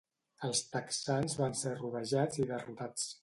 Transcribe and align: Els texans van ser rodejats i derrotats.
Els 0.47 0.61
texans 0.75 1.37
van 1.43 1.55
ser 1.61 1.75
rodejats 1.83 2.43
i 2.45 2.49
derrotats. 2.55 3.07